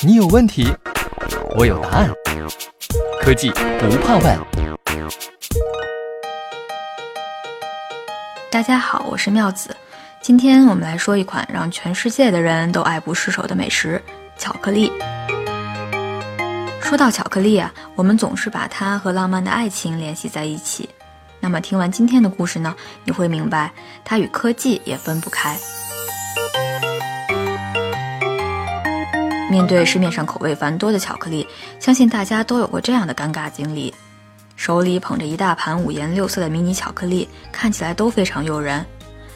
[0.00, 0.68] 你有问题，
[1.56, 2.10] 我有答案。
[3.20, 4.38] 科技不怕问。
[8.50, 9.76] 大家好，我是妙子。
[10.22, 14.00] 今天我们来说一款让全世界的人都爱不释手的美食——
[14.38, 14.92] 巧克力。
[16.80, 20.88] 说到巧克力啊，我们总是把它和浪漫的爱情联系在一起。
[21.40, 22.74] 那么听完今天的故事呢，
[23.04, 23.72] 你会明白
[24.04, 25.56] 它与科技也分不开。
[29.48, 31.46] 面对市面上口味繁多的巧克力，
[31.78, 33.94] 相信大家都有过这样的尴尬经历：
[34.56, 38.84] 手里捧着一大盘五颜六色的迷你巧克力，看起来都非常诱人，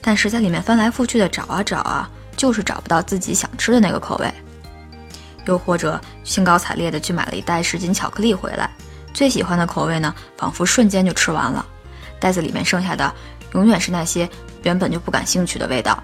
[0.00, 4.32] 但是在里面翻来覆去的找啊找啊，就是找不到自己想吃的那个口味。
[5.46, 8.68] 又或者兴高采烈地去买了一袋十斤巧克力回来，
[9.14, 11.64] 最喜欢的口味呢，仿佛瞬间就吃完了。
[12.18, 13.14] 袋子里面剩下的，
[13.52, 14.28] 永远是那些
[14.64, 16.02] 原本就不感兴趣的味道。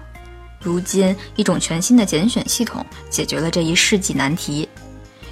[0.61, 4.67] 如今，一种全新的拣选系统解决了这一世纪难题。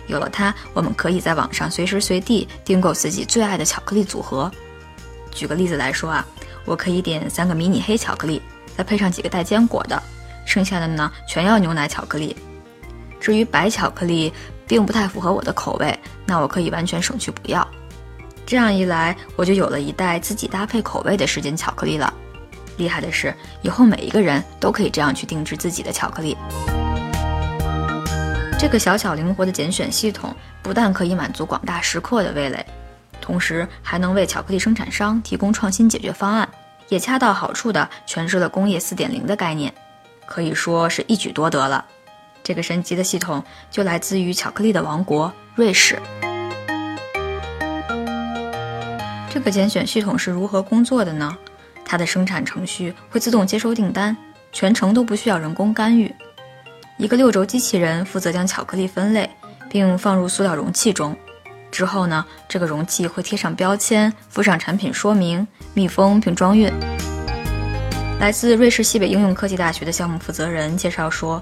[0.08, 4.50] 有了它，我们可以在网上随时随地订购自己最爱的巧克力组合。
[5.32, 6.26] 举个例子来说啊，
[6.64, 8.42] 我可以点三个迷你黑巧克力，
[8.78, 10.02] 再配上几个带坚果的，
[10.46, 12.36] 剩下的呢全要牛奶巧克力。
[13.20, 14.32] 至于白巧克力，
[14.66, 17.68] 并不太符合我的口味，那我可以完全省去不要。
[18.46, 22.14] 这样一来，我就有了一袋自己搭配口味的时间巧克力了。
[22.78, 26.38] 厉害的是，以后每一个人都可以这样去定制自己的巧克力。
[28.60, 32.66] 这个小巧灵活的拣选系统，不但可以满足广大食客的味蕾，
[33.22, 36.50] 同时还能为巧克力生产商提供创新解决方案，
[36.90, 39.74] 也恰到好处地诠释了工业4.0的概念，
[40.26, 41.86] 可以说是一举多得了。
[42.44, 46.00] 这个神奇的系统就来自于巧克力的王国——瑞士。
[49.30, 51.38] 这个拣选系统是如何工作的呢？
[51.90, 54.16] 它的生产程序会自动接收订单，
[54.52, 56.14] 全程都不需要人工干预。
[56.98, 59.30] 一个六轴机器人负责将巧克力分类，
[59.70, 61.16] 并放入塑料容器中。
[61.72, 66.70] 之后呢，这个容器会贴上标签，附上产品说明，密封并装运。
[68.20, 71.42] 来自瑞士西北应用科技大学的项目负责人介绍说，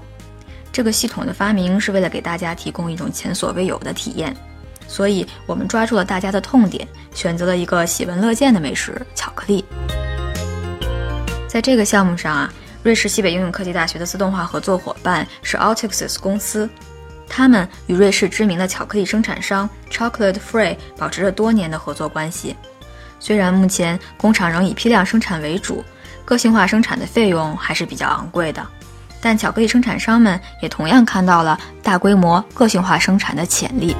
[0.70, 4.36] 这个系统的发明是为了给大家提供一种前所未有的体验。
[4.86, 9.64] 所以，我们抓住了大家的痛点，选择了一个喜闻乐见的美食——巧克力。
[11.56, 12.52] 在这个项目上啊，
[12.82, 16.68] 瑞士西北应用科技大学的自动化合作伙伴是 Altixis 公司，
[17.26, 22.54] 他们与瑞士知名的巧克力生产商 Chocolate Free 保持着多年的合作关系。
[23.18, 25.82] 虽然目前工厂仍以批量生产为主，
[26.26, 28.62] 个性化生产的费用还是比较昂贵的，
[29.18, 33.96] 但巧克力生产商们也同样看到了大规模个性化生产的潜力。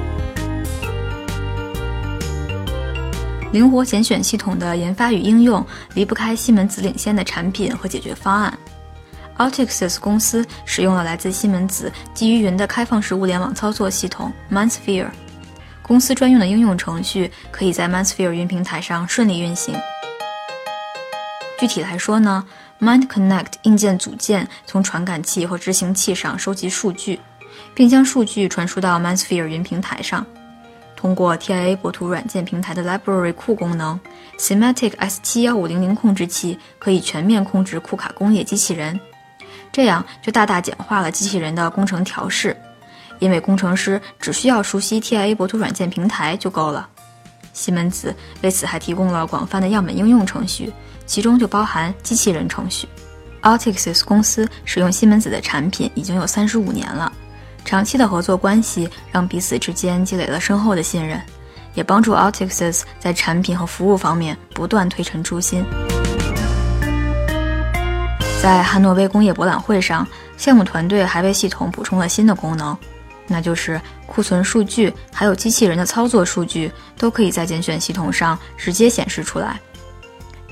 [3.51, 8.57] 灵活拣选系统的研发与应用离不开西门子领先的产品和解决方案。
[9.37, 15.09] Altixis 公司使用了来自西门子基于云的开放式物联网操作系统 MindSphere，
[15.81, 19.75] 公司专用的应用程序可以在 MindSphere 云平台上顺利运行。
[21.59, 22.43] 具体来说呢
[22.81, 27.19] ，MindConnect 硬件组件从传感器和执行器上收集数据，
[27.73, 30.25] 并将数据传输到 MindSphere 云平台上。
[30.97, 33.97] 通过 TIA 博图软件平台的 Library 库功能
[34.39, 38.99] ，Semantic S71500 控制器可以全面控制库卡工业机器人，
[39.71, 42.57] 这样就大大简化了机器人的工程调试，
[43.19, 46.89] 因为工程师只需要熟悉 TIA 博图软件平台就够了。
[47.53, 50.73] 西门子为此还提供了广泛的样本应用程序，
[51.05, 52.87] 其中就包含机器人程序。
[53.43, 57.13] Altixis 公司使用西门子的产品已经有三十五年了。
[57.67, 61.21] 长期的合作关系让彼此之间积累了深厚的信任，
[61.73, 65.65] 也帮助 Altixis 在产品和服务方面不断推陈出新。
[68.41, 70.07] 在汉诺威工业博览会上，
[70.37, 72.77] 项目团队还为系统补充了新的功能，
[73.27, 79.59] 那就是库存数据还有机器人的操作数据都可以在拣选系统上直接显示出来。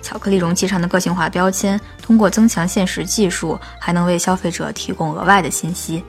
[0.02, 6.04] 巧克力容器上的个性化标签，通过增强现实技术，还能为消费者提供额外的信息。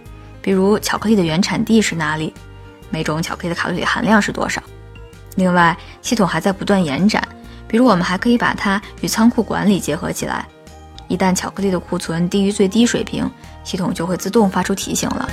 [0.47, 2.33] 比如巧克力的原产地是哪里，
[2.89, 4.63] 每种巧克力的卡路里含量是多少。
[5.35, 7.21] 另外，系统还在不断延展，
[7.67, 10.47] 比如我们还可以把它与仓库管理结合起来。
[11.09, 13.29] 一旦巧克力的库存低于最低水平，
[13.65, 15.29] 系统就会自动发出提醒了。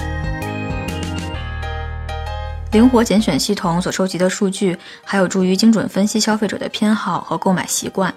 [2.72, 8.12] 灵活拣选系统所收集的数据，还有助于精准分析消费者的偏好和购买习惯。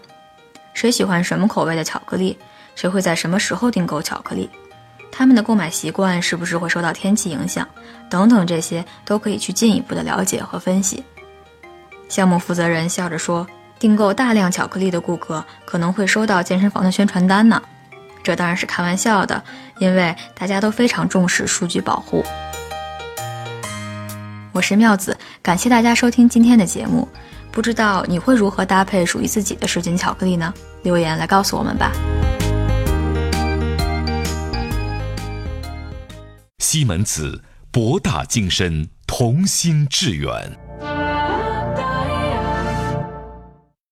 [0.72, 2.38] 谁喜欢什么口味的巧克力？
[2.74, 4.48] 谁会在什么时候订购巧克力？
[5.16, 7.66] 他们的购买习惯是不是会受到天气影响？
[8.10, 11.02] 等等，这些都可以去进一步的了解和分析。
[12.06, 13.46] 项目负责人笑着说
[13.80, 17.62] ：“订购大量巧克力的顾客可能会收到健身房的宣传单呢。”
[18.22, 19.42] 这当然是开玩笑的，
[19.78, 22.22] 因为大家都非常重视数据保护。
[24.52, 27.08] 我是妙子，感谢大家收听今天的节目。
[27.50, 30.52] 不知道你会如何搭配属于自己的什锦巧克力呢？
[30.82, 31.90] 留言来告诉我们吧。
[36.76, 40.65] 西门子，博大精深，同心致远。